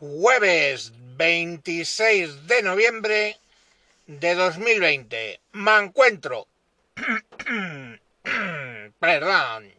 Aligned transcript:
Jueves 0.00 0.92
26 1.16 2.46
de 2.46 2.62
noviembre 2.62 3.36
de 4.06 4.36
2020. 4.36 5.40
Me 5.54 5.76
encuentro. 5.76 6.46
Perdón. 9.00 9.74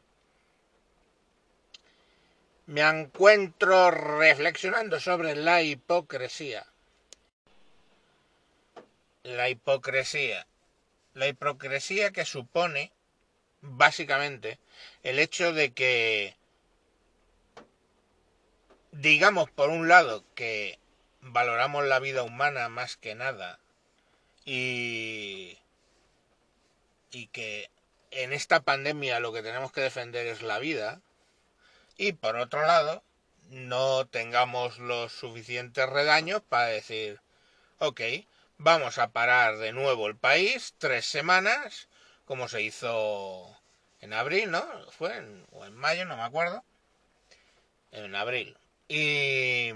Me 2.66 2.82
encuentro 2.82 3.92
reflexionando 3.92 5.00
sobre 5.00 5.38
la 5.38 5.62
hipocresía. 5.62 6.68
La 9.24 9.48
hipocresía. 9.48 10.46
La 11.14 11.30
hipocresía 11.30 12.12
que 12.12 12.26
supone, 12.26 12.92
básicamente, 13.62 14.60
el 15.02 15.18
hecho 15.18 15.54
de 15.54 15.72
que 15.72 16.36
digamos 18.92 19.50
por 19.52 19.70
un 19.70 19.88
lado 19.88 20.24
que 20.36 20.80
valoramos 21.22 21.86
la 21.86 22.00
vida 22.00 22.24
humana 22.24 22.70
más 22.70 22.98
que 22.98 23.16
nada 23.16 23.60
y, 24.46 25.58
y 27.12 27.28
que 27.28 27.70
en 28.12 28.34
esta 28.34 28.62
pandemia 28.62 29.20
lo 29.20 29.32
que 29.32 29.44
tenemos 29.44 29.72
que 29.72 29.82
defender 29.82 30.28
es 30.28 30.42
la 30.42 30.60
vida 30.60 31.02
y 31.98 32.14
por 32.14 32.36
otro 32.38 32.66
lado 32.66 33.04
no 33.50 34.08
tengamos 34.08 34.80
los 34.80 35.12
suficientes 35.12 35.88
redaños 35.90 36.42
para 36.42 36.68
decir 36.68 37.22
ok 37.80 38.02
vamos 38.58 38.98
a 38.98 39.12
parar 39.12 39.58
de 39.58 39.72
nuevo 39.72 40.08
el 40.08 40.16
país 40.16 40.74
tres 40.78 41.06
semanas 41.06 41.90
como 42.26 42.48
se 42.48 42.62
hizo 42.62 43.56
en 44.02 44.14
abril 44.14 44.52
no 44.52 44.66
fue 44.92 45.16
en, 45.18 45.46
o 45.52 45.66
en 45.66 45.76
mayo 45.76 46.06
no 46.06 46.16
me 46.16 46.24
acuerdo. 46.24 46.64
En 47.92 48.16
abril 48.16 48.56
y, 48.90 49.72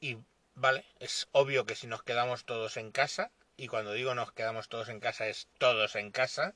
y 0.00 0.18
vale, 0.54 0.84
es 0.98 1.28
obvio 1.32 1.66
que 1.66 1.76
si 1.76 1.86
nos 1.86 2.02
quedamos 2.02 2.44
todos 2.44 2.76
en 2.76 2.90
casa, 2.90 3.30
y 3.56 3.68
cuando 3.68 3.92
digo 3.92 4.14
nos 4.14 4.32
quedamos 4.32 4.68
todos 4.68 4.88
en 4.88 4.98
casa 5.00 5.28
es 5.28 5.46
todos 5.58 5.94
en 5.94 6.10
casa, 6.10 6.54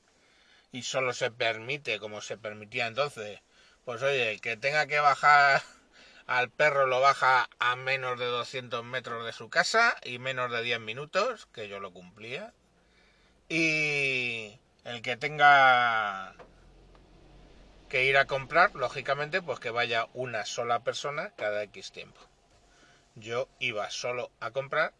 y 0.71 0.83
solo 0.83 1.13
se 1.13 1.31
permite, 1.31 1.99
como 1.99 2.21
se 2.21 2.37
permitía 2.37 2.87
entonces, 2.87 3.41
pues 3.85 4.01
oye, 4.03 4.31
el 4.31 4.41
que 4.41 4.57
tenga 4.57 4.87
que 4.87 4.99
bajar 4.99 5.61
al 6.27 6.49
perro 6.49 6.85
lo 6.87 7.01
baja 7.01 7.49
a 7.59 7.75
menos 7.75 8.19
de 8.19 8.25
200 8.25 8.83
metros 8.83 9.25
de 9.25 9.33
su 9.33 9.49
casa 9.49 9.95
y 10.03 10.19
menos 10.19 10.51
de 10.51 10.63
10 10.63 10.79
minutos, 10.79 11.47
que 11.53 11.67
yo 11.67 11.79
lo 11.79 11.91
cumplía. 11.91 12.53
Y 13.47 14.59
el 14.83 15.01
que 15.01 15.17
tenga 15.17 16.35
que 17.89 18.05
ir 18.05 18.17
a 18.17 18.25
comprar, 18.25 18.75
lógicamente, 18.75 19.41
pues 19.41 19.59
que 19.59 19.71
vaya 19.71 20.07
una 20.13 20.45
sola 20.45 20.83
persona 20.83 21.33
cada 21.35 21.63
X 21.63 21.91
tiempo. 21.91 22.21
Yo 23.15 23.49
iba 23.59 23.89
solo 23.89 24.31
a 24.39 24.51
comprar 24.51 24.93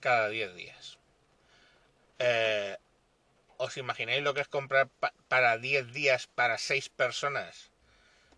cada 0.00 0.28
10 0.28 0.54
días. 0.54 0.98
Eh, 2.18 2.76
¿Os 3.56 3.76
imagináis 3.76 4.22
lo 4.22 4.34
que 4.34 4.42
es 4.42 4.48
comprar 4.48 4.88
para 5.28 5.58
10 5.58 5.92
días 5.92 6.26
para 6.26 6.58
6 6.58 6.88
personas 6.90 7.70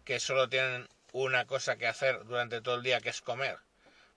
que 0.05 0.21
solo 0.21 0.49
tienen 0.49 0.89
una 1.13 1.47
cosa 1.47 1.77
que 1.77 1.87
hacer 1.87 2.25
durante 2.25 2.61
todo 2.61 2.77
el 2.77 2.83
día, 2.83 3.01
que 3.01 3.09
es 3.11 3.21
comer? 3.21 3.59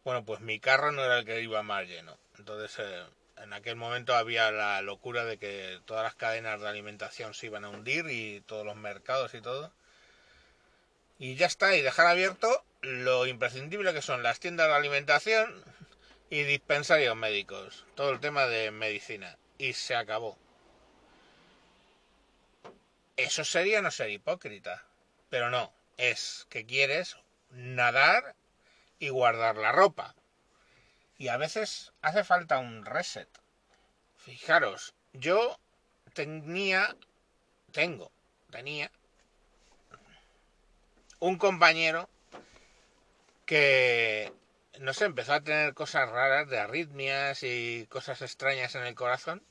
Bueno, 0.03 0.23
pues 0.23 0.39
mi 0.39 0.59
carro 0.59 0.91
no 0.91 1.03
era 1.03 1.19
el 1.19 1.25
que 1.25 1.41
iba 1.41 1.63
más 1.63 1.87
lleno. 1.87 2.17
Entonces, 2.37 2.77
eh, 2.79 3.05
en 3.43 3.53
aquel 3.53 3.75
momento 3.75 4.15
había 4.15 4.51
la 4.51 4.81
locura 4.81 5.25
de 5.25 5.37
que 5.37 5.79
todas 5.85 6.03
las 6.03 6.15
cadenas 6.15 6.59
de 6.59 6.67
alimentación 6.67 7.33
se 7.33 7.47
iban 7.47 7.65
a 7.65 7.69
hundir 7.69 8.05
y 8.09 8.41
todos 8.41 8.65
los 8.65 8.75
mercados 8.75 9.33
y 9.33 9.41
todo. 9.41 9.71
Y 11.17 11.35
ya 11.35 11.47
está, 11.47 11.75
y 11.75 11.81
dejar 11.81 12.07
abierto 12.07 12.63
lo 12.81 13.27
imprescindible 13.27 13.93
que 13.93 14.01
son 14.01 14.23
las 14.23 14.39
tiendas 14.39 14.67
de 14.67 14.73
alimentación 14.73 15.63
y 16.29 16.43
dispensarios 16.43 17.15
médicos. 17.15 17.85
Todo 17.95 18.11
el 18.11 18.19
tema 18.19 18.45
de 18.45 18.71
medicina. 18.71 19.37
Y 19.57 19.73
se 19.73 19.95
acabó. 19.95 20.37
Eso 23.17 23.43
sería 23.43 23.81
no 23.81 23.91
ser 23.91 24.09
hipócrita. 24.09 24.85
Pero 25.29 25.49
no, 25.49 25.73
es 25.97 26.47
que 26.49 26.65
quieres 26.65 27.17
nadar 27.51 28.35
y 28.99 29.09
guardar 29.09 29.57
la 29.57 29.71
ropa. 29.71 30.15
Y 31.19 31.27
a 31.27 31.37
veces 31.37 31.91
hace 32.01 32.23
falta 32.23 32.57
un 32.57 32.85
reset. 32.85 33.29
Fijaros, 34.15 34.95
yo 35.13 35.59
tenía, 36.13 36.95
tengo, 37.71 38.11
tenía 38.49 38.89
un 41.19 41.37
compañero 41.37 42.09
que, 43.45 44.31
no 44.79 44.93
sé, 44.93 45.05
empezó 45.05 45.33
a 45.33 45.41
tener 45.41 45.73
cosas 45.73 46.09
raras 46.09 46.49
de 46.49 46.59
arritmias 46.59 47.43
y 47.43 47.85
cosas 47.89 48.21
extrañas 48.21 48.75
en 48.75 48.85
el 48.85 48.95
corazón. 48.95 49.43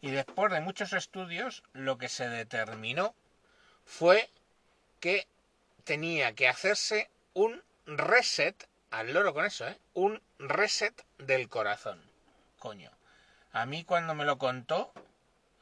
Y 0.00 0.10
después 0.10 0.52
de 0.52 0.60
muchos 0.60 0.92
estudios, 0.92 1.62
lo 1.72 1.98
que 1.98 2.08
se 2.08 2.28
determinó 2.28 3.14
fue 3.84 4.28
que 4.98 5.28
tenía 5.84 6.34
que 6.34 6.48
hacerse 6.48 7.10
un 7.32 7.62
reset, 7.86 8.66
al 8.90 9.12
loro 9.12 9.32
con 9.34 9.44
eso, 9.44 9.66
¿eh? 9.68 9.78
Un 9.94 10.20
reset 10.38 11.04
del 11.18 11.48
corazón. 11.48 12.02
Coño. 12.58 12.90
A 13.52 13.66
mí 13.66 13.84
cuando 13.84 14.14
me 14.14 14.24
lo 14.24 14.38
contó, 14.38 14.92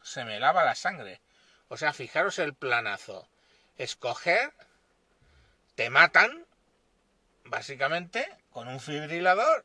se 0.03 0.25
me 0.25 0.41
lava 0.41 0.65
la 0.65 0.75
sangre. 0.75 1.21
O 1.69 1.77
sea, 1.77 1.93
fijaros 1.93 2.39
el 2.39 2.55
planazo. 2.55 3.29
Escoger 3.77 4.53
te 5.75 5.91
matan, 5.91 6.45
básicamente, 7.45 8.29
con 8.51 8.67
un 8.69 8.81
fibrilador, 8.81 9.65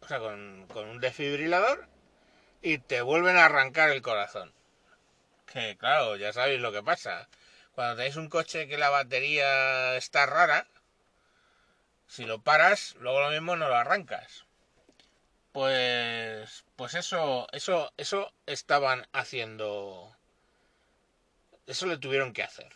o 0.00 0.06
sea, 0.06 0.20
con, 0.20 0.68
un 0.70 1.00
desfibrilador, 1.00 1.88
y 2.62 2.78
te 2.78 3.02
vuelven 3.02 3.36
a 3.36 3.46
arrancar 3.46 3.90
el 3.90 4.02
corazón. 4.02 4.52
Que 5.52 5.76
claro, 5.76 6.16
ya 6.16 6.32
sabéis 6.32 6.60
lo 6.60 6.70
que 6.70 6.82
pasa. 6.82 7.28
Cuando 7.74 7.96
tenéis 7.96 8.16
un 8.16 8.28
coche 8.28 8.68
que 8.68 8.78
la 8.78 8.90
batería 8.90 9.96
está 9.96 10.26
rara, 10.26 10.66
si 12.08 12.24
lo 12.24 12.42
paras, 12.42 12.96
luego 12.98 13.20
lo 13.20 13.30
mismo 13.30 13.54
no 13.54 13.68
lo 13.68 13.76
arrancas. 13.76 14.46
Pues, 15.52 16.64
pues 16.74 16.94
eso, 16.94 17.46
eso, 17.52 17.92
eso 17.96 18.32
estaban 18.46 19.06
haciendo. 19.12 20.16
Eso 21.66 21.86
le 21.86 21.98
tuvieron 21.98 22.32
que 22.32 22.42
hacer. 22.42 22.72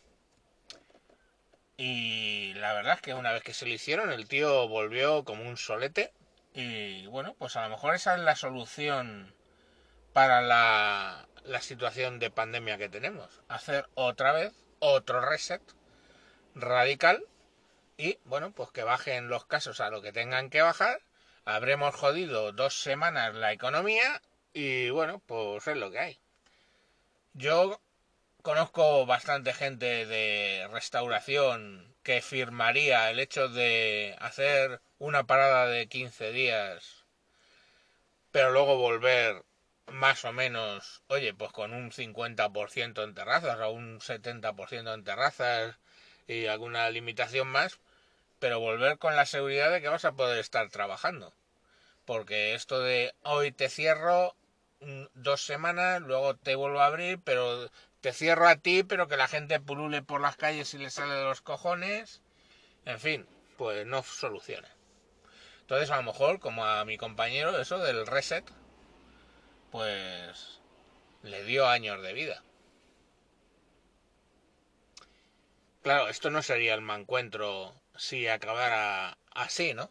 Y 1.76 2.52
la 2.54 2.74
verdad 2.74 2.94
es 2.96 3.00
que 3.00 3.14
una 3.14 3.32
vez 3.32 3.42
que 3.42 3.54
se 3.54 3.66
lo 3.66 3.72
hicieron, 3.72 4.12
el 4.12 4.28
tío 4.28 4.68
volvió 4.68 5.24
como 5.24 5.48
un 5.48 5.56
solete. 5.56 6.12
Y 6.54 7.06
bueno, 7.06 7.34
pues 7.38 7.56
a 7.56 7.62
lo 7.64 7.70
mejor 7.70 7.94
esa 7.94 8.14
es 8.14 8.20
la 8.20 8.36
solución 8.36 9.34
para 10.12 10.42
la, 10.42 11.26
la 11.44 11.60
situación 11.62 12.18
de 12.18 12.30
pandemia 12.30 12.76
que 12.76 12.90
tenemos. 12.90 13.40
Hacer 13.48 13.88
otra 13.94 14.32
vez 14.32 14.52
otro 14.78 15.20
reset 15.22 15.62
radical 16.54 17.24
y 18.02 18.18
bueno, 18.24 18.50
pues 18.52 18.72
que 18.72 18.82
bajen 18.82 19.28
los 19.28 19.46
casos 19.46 19.80
a 19.80 19.88
lo 19.88 20.02
que 20.02 20.10
tengan 20.10 20.50
que 20.50 20.60
bajar. 20.60 21.00
Habremos 21.44 21.94
jodido 21.94 22.50
dos 22.50 22.82
semanas 22.82 23.32
la 23.36 23.52
economía 23.52 24.20
y 24.52 24.90
bueno, 24.90 25.22
pues 25.24 25.68
es 25.68 25.76
lo 25.76 25.92
que 25.92 26.00
hay. 26.00 26.20
Yo 27.32 27.80
conozco 28.42 29.06
bastante 29.06 29.52
gente 29.52 30.04
de 30.06 30.66
restauración 30.72 31.94
que 32.02 32.20
firmaría 32.22 33.08
el 33.08 33.20
hecho 33.20 33.48
de 33.48 34.16
hacer 34.18 34.80
una 34.98 35.28
parada 35.28 35.68
de 35.68 35.86
15 35.86 36.32
días, 36.32 37.04
pero 38.32 38.50
luego 38.50 38.78
volver 38.78 39.44
más 39.86 40.24
o 40.24 40.32
menos, 40.32 41.04
oye, 41.06 41.34
pues 41.34 41.52
con 41.52 41.72
un 41.72 41.92
50% 41.92 43.04
en 43.04 43.14
terrazas 43.14 43.60
o 43.60 43.70
un 43.70 44.00
70% 44.00 44.92
en 44.92 45.04
terrazas 45.04 45.76
y 46.26 46.46
alguna 46.46 46.90
limitación 46.90 47.46
más, 47.46 47.78
pero 48.42 48.58
volver 48.58 48.98
con 48.98 49.14
la 49.14 49.24
seguridad 49.24 49.70
de 49.70 49.80
que 49.80 49.88
vas 49.88 50.04
a 50.04 50.14
poder 50.14 50.38
estar 50.38 50.68
trabajando. 50.68 51.32
Porque 52.04 52.56
esto 52.56 52.80
de 52.80 53.14
hoy 53.22 53.52
te 53.52 53.68
cierro 53.68 54.34
mm, 54.80 55.04
dos 55.14 55.46
semanas, 55.46 56.02
luego 56.02 56.34
te 56.34 56.56
vuelvo 56.56 56.80
a 56.80 56.86
abrir, 56.86 57.20
pero 57.22 57.70
te 58.00 58.12
cierro 58.12 58.48
a 58.48 58.56
ti, 58.56 58.82
pero 58.82 59.06
que 59.06 59.16
la 59.16 59.28
gente 59.28 59.60
pulule 59.60 60.02
por 60.02 60.20
las 60.20 60.34
calles 60.34 60.74
y 60.74 60.78
le 60.78 60.90
sale 60.90 61.14
de 61.14 61.22
los 61.22 61.40
cojones. 61.40 62.20
En 62.84 62.98
fin, 62.98 63.28
pues 63.58 63.86
no 63.86 64.02
soluciona. 64.02 64.68
Entonces, 65.60 65.92
a 65.92 65.98
lo 65.98 66.02
mejor, 66.02 66.40
como 66.40 66.66
a 66.66 66.84
mi 66.84 66.98
compañero, 66.98 67.56
eso 67.60 67.78
del 67.78 68.08
reset, 68.08 68.44
pues 69.70 70.60
le 71.22 71.44
dio 71.44 71.68
años 71.68 72.02
de 72.02 72.12
vida. 72.12 72.42
Claro, 75.82 76.08
esto 76.08 76.28
no 76.28 76.42
sería 76.42 76.74
el 76.74 76.80
mancuentro 76.80 77.81
si 78.02 78.26
acabara 78.26 79.16
así, 79.32 79.74
¿no? 79.74 79.88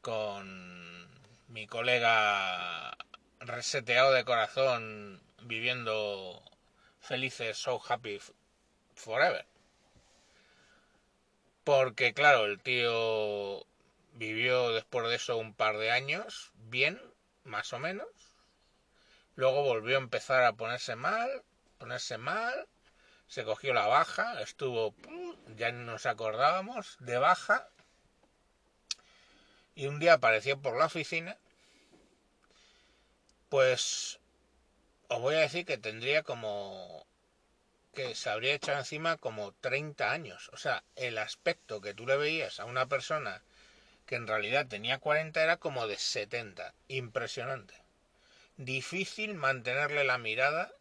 Con 0.00 1.08
mi 1.46 1.68
colega 1.68 2.96
reseteado 3.38 4.12
de 4.12 4.24
corazón 4.24 5.22
viviendo 5.42 6.42
felices, 7.00 7.56
so 7.56 7.80
happy 7.88 8.18
forever. 8.96 9.46
Porque 11.62 12.14
claro, 12.14 12.46
el 12.46 12.60
tío 12.60 13.64
vivió 14.14 14.72
después 14.72 15.08
de 15.08 15.14
eso 15.14 15.36
un 15.36 15.54
par 15.54 15.78
de 15.78 15.92
años, 15.92 16.50
bien, 16.54 17.00
más 17.44 17.72
o 17.72 17.78
menos. 17.78 18.08
Luego 19.36 19.62
volvió 19.62 19.98
a 19.98 20.02
empezar 20.02 20.42
a 20.42 20.54
ponerse 20.54 20.96
mal, 20.96 21.44
ponerse 21.78 22.18
mal. 22.18 22.66
Se 23.28 23.44
cogió 23.44 23.74
la 23.74 23.86
baja, 23.86 24.40
estuvo, 24.40 24.94
ya 25.56 25.72
nos 25.72 26.06
acordábamos, 26.06 26.96
de 27.00 27.18
baja. 27.18 27.68
Y 29.74 29.86
un 29.86 29.98
día 29.98 30.14
apareció 30.14 30.60
por 30.60 30.76
la 30.76 30.86
oficina. 30.86 31.36
Pues 33.48 34.20
os 35.08 35.20
voy 35.20 35.34
a 35.34 35.40
decir 35.40 35.64
que 35.64 35.78
tendría 35.78 36.22
como 36.22 37.06
que 37.94 38.14
se 38.14 38.28
habría 38.28 38.54
echado 38.54 38.78
encima 38.78 39.16
como 39.16 39.52
30 39.52 40.10
años. 40.10 40.50
O 40.52 40.56
sea, 40.56 40.84
el 40.96 41.16
aspecto 41.18 41.80
que 41.80 41.94
tú 41.94 42.06
le 42.06 42.16
veías 42.16 42.60
a 42.60 42.64
una 42.64 42.86
persona 42.86 43.42
que 44.06 44.16
en 44.16 44.26
realidad 44.26 44.66
tenía 44.66 44.98
40 44.98 45.42
era 45.42 45.56
como 45.56 45.86
de 45.86 45.96
70. 45.96 46.74
Impresionante. 46.88 47.74
Difícil 48.56 49.34
mantenerle 49.34 50.04
la 50.04 50.18
mirada 50.18 50.72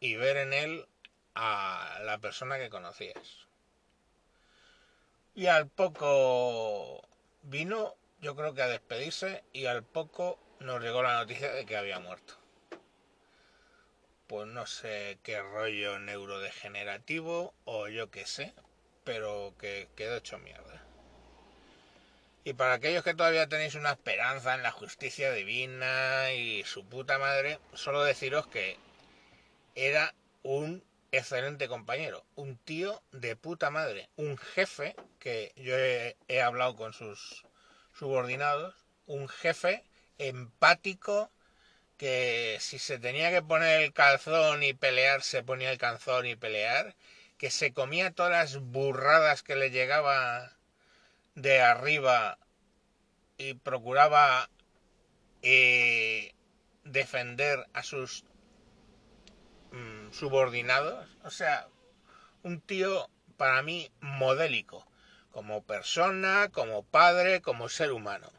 y 0.00 0.16
ver 0.16 0.38
en 0.38 0.52
él 0.52 0.86
a 1.34 1.98
la 2.04 2.18
persona 2.18 2.58
que 2.58 2.70
conocías. 2.70 3.46
Y 5.34 5.46
al 5.46 5.68
poco 5.68 7.02
vino, 7.42 7.94
yo 8.20 8.36
creo 8.36 8.54
que 8.54 8.62
a 8.62 8.68
despedirse, 8.68 9.44
y 9.52 9.66
al 9.66 9.84
poco 9.84 10.38
nos 10.60 10.82
llegó 10.82 11.02
la 11.02 11.14
noticia 11.14 11.52
de 11.52 11.64
que 11.64 11.76
había 11.76 12.00
muerto 12.00 12.40
pues 14.30 14.46
no 14.46 14.64
sé 14.64 15.18
qué 15.24 15.42
rollo 15.42 15.98
neurodegenerativo 15.98 17.52
o 17.64 17.88
yo 17.88 18.12
qué 18.12 18.26
sé, 18.26 18.54
pero 19.02 19.56
que 19.58 19.88
quedó 19.96 20.18
hecho 20.18 20.38
mierda. 20.38 20.84
Y 22.44 22.52
para 22.52 22.74
aquellos 22.74 23.02
que 23.02 23.14
todavía 23.14 23.48
tenéis 23.48 23.74
una 23.74 23.90
esperanza 23.90 24.54
en 24.54 24.62
la 24.62 24.70
justicia 24.70 25.32
divina 25.32 26.32
y 26.32 26.62
su 26.62 26.84
puta 26.84 27.18
madre, 27.18 27.58
solo 27.72 28.04
deciros 28.04 28.46
que 28.46 28.76
era 29.74 30.14
un 30.44 30.84
excelente 31.12 31.68
compañero, 31.68 32.24
un 32.36 32.56
tío 32.56 33.02
de 33.12 33.36
puta 33.36 33.70
madre, 33.70 34.08
un 34.16 34.38
jefe 34.38 34.94
que 35.18 35.52
yo 35.56 35.76
he, 35.76 36.16
hablado 36.40 36.76
con 36.76 36.92
sus 36.92 37.44
subordinados, 37.92 38.74
un 39.06 39.28
jefe 39.28 39.84
empático, 40.18 41.30
que 41.96 42.56
si 42.60 42.78
se 42.78 42.98
tenía 42.98 43.30
que 43.30 43.42
poner 43.42 43.82
el 43.82 43.92
calzón 43.92 44.62
y 44.62 44.72
pelear, 44.72 45.22
se 45.22 45.42
ponía 45.42 45.70
el 45.70 45.78
calzón 45.78 46.26
y 46.26 46.36
pelear, 46.36 46.94
que 47.36 47.50
se 47.50 47.72
comía 47.72 48.12
todas 48.12 48.32
las 48.32 48.56
burradas 48.58 49.42
que 49.42 49.56
le 49.56 49.70
llegaba 49.70 50.56
de 51.34 51.60
arriba 51.60 52.38
y 53.36 53.54
procuraba 53.54 54.48
eh, 55.42 56.34
defender 56.84 57.66
a 57.72 57.82
sus 57.82 58.24
mm, 59.72 60.12
subordinados. 60.12 61.08
O 61.24 61.30
sea, 61.30 61.68
un 62.42 62.60
tío 62.60 63.08
para 63.36 63.62
mí 63.62 63.90
modélico, 64.00 64.86
como 65.30 65.62
persona, 65.62 66.50
como 66.52 66.82
padre, 66.84 67.40
como 67.40 67.68
ser 67.68 67.92
humano. 67.92 68.30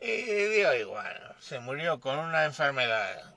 Y 0.00 0.22
digo 0.22 0.72
igual, 0.74 1.36
se 1.40 1.60
murió 1.60 2.00
con 2.00 2.18
una 2.18 2.44
enfermedad 2.44 3.34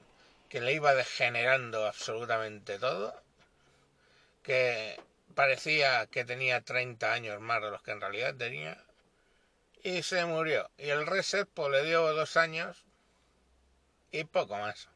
que 0.49 0.61
le 0.61 0.73
iba 0.73 0.93
degenerando 0.93 1.85
absolutamente 1.85 2.79
todo, 2.79 3.21
que 4.43 5.01
parecía 5.35 6.07
que 6.07 6.25
tenía 6.25 6.61
30 6.61 7.11
años 7.11 7.41
más 7.41 7.61
de 7.61 7.71
los 7.71 7.81
que 7.81 7.91
en 7.91 8.01
realidad 8.01 8.35
tenía, 8.35 8.77
y 9.83 10.03
se 10.03 10.25
murió. 10.25 10.69
Y 10.77 10.89
el 10.89 11.05
reset 11.05 11.49
pues, 11.53 11.69
le 11.71 11.83
dio 11.83 12.13
dos 12.13 12.37
años 12.37 12.83
y 14.11 14.23
poco 14.23 14.57
más. 14.57 14.87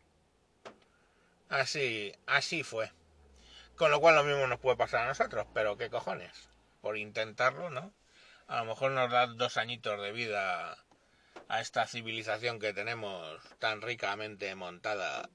Así, 1.49 2.13
así 2.25 2.63
fue. 2.63 2.91
Con 3.75 3.91
lo 3.91 3.99
cual 3.99 4.15
lo 4.15 4.23
mismo 4.23 4.47
nos 4.47 4.59
puede 4.59 4.75
pasar 4.75 5.03
a 5.03 5.07
nosotros, 5.07 5.47
pero 5.53 5.77
qué 5.77 5.89
cojones. 5.89 6.49
Por 6.81 6.97
intentarlo, 6.97 7.69
¿no? 7.69 7.94
A 8.47 8.59
lo 8.59 8.65
mejor 8.65 8.91
nos 8.91 9.11
da 9.11 9.27
dos 9.27 9.57
añitos 9.57 10.01
de 10.01 10.11
vida 10.11 10.77
a 11.47 11.61
esta 11.61 11.88
civilización 11.88 12.59
que 12.59 12.73
tenemos 12.73 13.41
tan 13.59 13.81
ricamente 13.81 14.53
montada, 14.55 15.29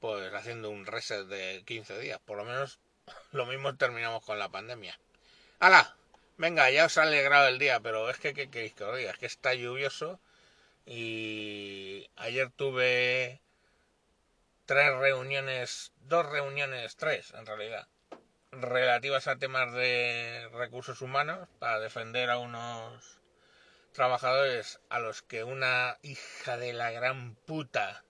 pues 0.00 0.32
haciendo 0.34 0.70
un 0.70 0.86
reset 0.86 1.26
de 1.26 1.62
15 1.66 1.98
días. 1.98 2.20
Por 2.24 2.38
lo 2.38 2.44
menos 2.44 2.80
lo 3.32 3.46
mismo 3.46 3.76
terminamos 3.76 4.24
con 4.24 4.38
la 4.38 4.48
pandemia. 4.48 4.98
¡Hala! 5.60 5.96
Venga, 6.38 6.70
ya 6.70 6.86
os 6.86 6.98
ha 6.98 7.02
alegrado 7.02 7.48
el 7.48 7.58
día, 7.58 7.78
pero 7.80 8.10
es 8.10 8.18
que, 8.18 8.34
¿qué 8.34 8.50
queréis 8.50 8.74
que 8.74 8.84
os 8.84 8.96
diga? 8.96 9.12
Es 9.12 9.18
que 9.18 9.26
está 9.26 9.54
lluvioso 9.54 10.18
y 10.86 12.08
ayer 12.16 12.50
tuve 12.50 13.40
tres 14.72 14.96
reuniones, 14.96 15.92
dos 16.00 16.24
reuniones, 16.24 16.96
tres 16.96 17.30
en 17.34 17.44
realidad, 17.44 17.88
relativas 18.52 19.28
a 19.28 19.36
temas 19.36 19.70
de 19.74 20.48
recursos 20.54 21.02
humanos 21.02 21.46
para 21.58 21.78
defender 21.78 22.30
a 22.30 22.38
unos 22.38 23.20
trabajadores 23.92 24.80
a 24.88 24.98
los 24.98 25.20
que 25.20 25.44
una 25.44 25.98
hija 26.00 26.56
de 26.56 26.72
la 26.72 26.90
gran 26.90 27.34
puta 27.34 28.02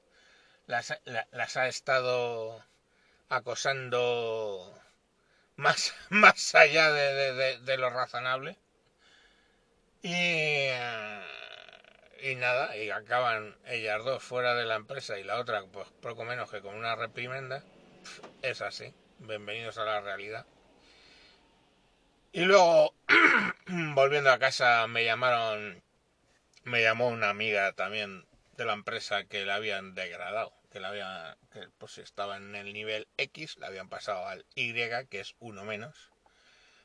las, 0.69 0.97
las 1.33 1.57
ha 1.57 1.67
estado 1.67 2.65
acosando 3.29 4.81
más, 5.57 5.93
más 6.11 6.55
allá 6.55 6.93
de, 6.93 7.59
de, 7.59 7.77
lo 7.77 7.91
razonable. 7.91 8.57
Y, 10.01 10.13
eh, 10.15 11.23
y 12.23 12.37
nada, 12.37 12.77
y 12.77 12.89
acaban 12.91 13.57
ellas 13.67 14.05
dos 14.05 14.23
fuera 14.23 14.55
de 14.55 14.65
la 14.65 14.77
empresa 14.77 15.19
y 15.19 15.25
la 15.25 15.41
otra, 15.41 15.65
pues 15.67 15.89
poco 16.01 16.25
menos 16.25 16.49
que 16.51 16.61
con 16.61 16.77
una 16.77 16.95
reprimenda. 16.95 17.65
Es 18.43 18.63
así. 18.63 18.95
Bienvenidos 19.19 19.77
a 19.79 19.85
la 19.85 20.01
realidad. 20.01 20.47
Y 22.31 22.43
luego, 22.43 22.95
volviendo 23.95 24.31
a 24.31 24.39
casa, 24.39 24.87
me 24.87 25.05
llamaron, 25.05 25.83
me 26.63 26.83
llamó 26.83 27.09
una 27.09 27.29
amiga 27.29 27.73
también 27.73 28.25
de 28.57 28.67
la 28.67 28.75
empresa 28.75 29.25
que 29.25 29.45
la 29.45 29.57
habían 29.57 29.97
degradado, 29.97 30.55
que 30.71 30.79
la 30.79 30.89
habían, 30.89 31.37
que 31.53 31.69
pues 31.79 31.99
estaba 31.99 32.37
en 32.37 32.55
el 32.55 32.73
nivel 32.73 33.09
X, 33.17 33.59
la 33.59 33.67
habían 33.67 33.89
pasado 33.89 34.29
al 34.29 34.47
Y, 34.55 34.73
que 35.09 35.21
es 35.21 35.35
uno 35.41 35.65
menos, 35.65 36.13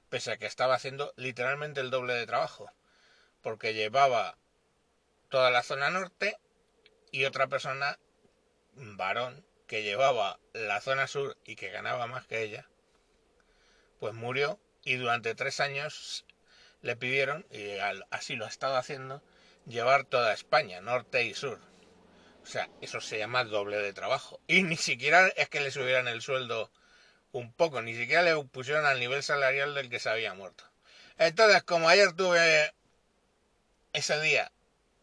pese 0.09 0.31
a 0.31 0.37
que 0.37 0.47
estaba 0.47 0.73
haciendo 0.73 1.13
literalmente 1.15 1.79
el 1.79 1.91
doble 1.91 2.13
de 2.13 2.25
trabajo, 2.25 2.71
porque 3.41 3.75
llevaba 3.75 4.35
toda 5.29 5.51
la 5.51 5.63
zona 5.63 5.89
norte 5.89 6.37
y 7.11 7.25
otra 7.25 7.47
persona, 7.47 7.99
varón, 8.73 9.45
que 9.67 9.83
llevaba 9.83 10.39
la 10.53 10.81
zona 10.81 11.07
sur 11.07 11.37
y 11.45 11.55
que 11.55 11.69
ganaba 11.69 12.07
más 12.07 12.25
que 12.25 12.41
ella, 12.41 12.67
pues 13.99 14.13
murió 14.13 14.59
y 14.83 14.95
durante 14.95 15.35
tres 15.35 15.59
años 15.59 16.25
le 16.81 16.95
pidieron, 16.95 17.45
y 17.51 17.77
así 18.11 18.35
lo 18.35 18.45
ha 18.45 18.49
estado 18.49 18.77
haciendo, 18.77 19.21
llevar 19.65 20.05
toda 20.05 20.33
España, 20.33 20.79
norte 20.79 21.23
y 21.23 21.33
sur. 21.33 21.59
O 22.43 22.45
sea, 22.45 22.69
eso 22.79 23.01
se 23.01 23.17
llama 23.17 23.43
doble 23.43 23.77
de 23.77 23.91
trabajo. 23.91 24.39
Y 24.47 24.63
ni 24.63 24.77
siquiera 24.77 25.27
es 25.35 25.49
que 25.49 25.59
le 25.59 25.71
subieran 25.71 26.07
el 26.07 26.21
sueldo 26.21 26.71
un 27.33 27.51
poco, 27.51 27.81
ni 27.81 27.93
siquiera 27.93 28.21
le 28.21 28.41
pusieron 28.45 28.85
al 28.85 28.99
nivel 28.99 29.21
salarial 29.21 29.75
del 29.75 29.89
que 29.89 29.99
se 29.99 30.09
había 30.09 30.33
muerto. 30.33 30.63
Entonces, 31.17 31.63
como 31.63 31.89
ayer 31.89 32.13
tuve 32.13 32.73
ese 33.91 34.21
día 34.21 34.51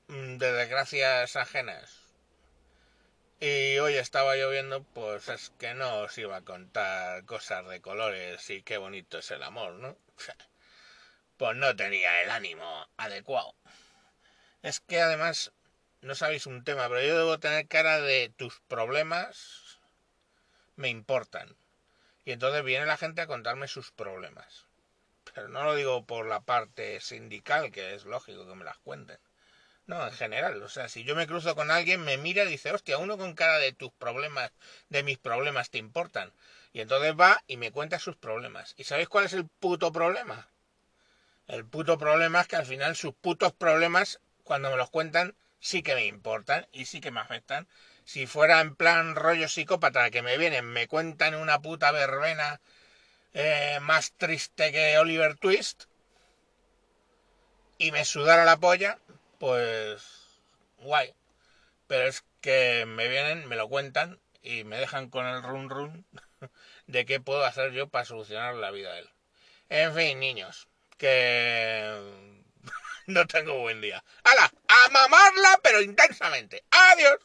de 0.08 0.52
desgracias 0.52 1.36
ajenas 1.36 2.04
y 3.40 3.78
hoy 3.78 3.96
estaba 3.96 4.36
lloviendo, 4.36 4.82
pues 4.82 5.28
es 5.28 5.50
que 5.58 5.74
no 5.74 6.00
os 6.00 6.16
iba 6.18 6.36
a 6.36 6.42
contar 6.42 7.24
cosas 7.24 7.66
de 7.68 7.80
colores 7.80 8.48
y 8.50 8.62
qué 8.62 8.78
bonito 8.78 9.18
es 9.18 9.30
el 9.30 9.42
amor, 9.42 9.74
¿no? 9.74 9.96
Pues 11.36 11.56
no 11.56 11.74
tenía 11.74 12.22
el 12.22 12.30
ánimo 12.30 12.86
adecuado. 12.96 13.56
Es 14.62 14.78
que 14.78 15.00
además, 15.00 15.52
no 16.00 16.14
sabéis 16.14 16.46
un 16.46 16.62
tema, 16.62 16.88
pero 16.88 17.02
yo 17.02 17.18
debo 17.18 17.40
tener 17.40 17.66
cara 17.66 18.00
de 18.00 18.32
tus 18.36 18.60
problemas 18.68 19.80
me 20.76 20.88
importan. 20.88 21.56
Y 22.24 22.30
entonces 22.30 22.62
viene 22.62 22.86
la 22.86 22.96
gente 22.96 23.20
a 23.20 23.26
contarme 23.26 23.66
sus 23.66 23.90
problemas. 23.90 24.66
Pero 25.34 25.48
no 25.48 25.64
lo 25.64 25.74
digo 25.74 26.06
por 26.06 26.26
la 26.26 26.40
parte 26.40 27.00
sindical, 27.00 27.72
que 27.72 27.94
es 27.94 28.04
lógico 28.04 28.46
que 28.46 28.54
me 28.54 28.64
las 28.64 28.78
cuenten 28.78 29.18
no, 29.86 30.06
en 30.06 30.12
general. 30.12 30.62
O 30.62 30.68
sea, 30.68 30.88
si 30.88 31.04
yo 31.04 31.14
me 31.14 31.26
cruzo 31.26 31.54
con 31.54 31.70
alguien, 31.70 32.02
me 32.04 32.16
mira 32.16 32.44
y 32.44 32.48
dice, 32.48 32.72
hostia, 32.72 32.98
uno 32.98 33.18
con 33.18 33.34
cara 33.34 33.58
de 33.58 33.72
tus 33.72 33.92
problemas, 33.92 34.50
de 34.88 35.02
mis 35.02 35.18
problemas 35.18 35.70
te 35.70 35.78
importan. 35.78 36.32
Y 36.72 36.80
entonces 36.80 37.14
va 37.18 37.42
y 37.46 37.56
me 37.56 37.70
cuenta 37.70 37.98
sus 37.98 38.16
problemas. 38.16 38.74
¿Y 38.76 38.84
sabéis 38.84 39.08
cuál 39.08 39.26
es 39.26 39.32
el 39.34 39.46
puto 39.46 39.92
problema? 39.92 40.48
El 41.46 41.64
puto 41.66 41.98
problema 41.98 42.40
es 42.40 42.48
que 42.48 42.56
al 42.56 42.66
final 42.66 42.96
sus 42.96 43.14
putos 43.14 43.52
problemas, 43.52 44.20
cuando 44.42 44.70
me 44.70 44.76
los 44.76 44.90
cuentan, 44.90 45.34
sí 45.60 45.82
que 45.82 45.94
me 45.94 46.06
importan 46.06 46.66
y 46.72 46.86
sí 46.86 47.00
que 47.00 47.10
me 47.10 47.20
afectan. 47.20 47.68
Si 48.04 48.26
fuera 48.26 48.60
en 48.60 48.76
plan 48.76 49.14
rollo 49.14 49.48
psicópata, 49.48 50.10
que 50.10 50.22
me 50.22 50.38
vienen, 50.38 50.64
me 50.66 50.88
cuentan 50.88 51.34
una 51.34 51.60
puta 51.60 51.90
verbena 51.90 52.60
eh, 53.34 53.78
más 53.82 54.12
triste 54.12 54.72
que 54.72 54.98
Oliver 54.98 55.36
Twist, 55.36 55.84
y 57.78 57.92
me 57.92 58.04
sudara 58.04 58.44
la 58.44 58.56
polla, 58.56 58.98
pues 59.44 60.02
guay. 60.78 61.14
Pero 61.86 62.06
es 62.06 62.24
que 62.40 62.86
me 62.86 63.08
vienen, 63.08 63.46
me 63.46 63.56
lo 63.56 63.68
cuentan 63.68 64.18
y 64.40 64.64
me 64.64 64.78
dejan 64.78 65.10
con 65.10 65.26
el 65.26 65.42
run 65.42 65.68
run 65.68 66.06
de 66.86 67.04
qué 67.04 67.20
puedo 67.20 67.44
hacer 67.44 67.72
yo 67.72 67.90
para 67.90 68.06
solucionar 68.06 68.54
la 68.54 68.70
vida 68.70 68.94
de 68.94 69.00
él. 69.00 69.10
En 69.68 69.94
fin, 69.94 70.18
niños, 70.18 70.66
que 70.96 71.94
no 73.06 73.26
tengo 73.26 73.58
buen 73.58 73.82
día. 73.82 74.02
¡Hala! 74.22 74.50
A 74.66 74.90
mamarla, 74.90 75.60
pero 75.62 75.82
intensamente. 75.82 76.64
¡Adiós! 76.70 77.18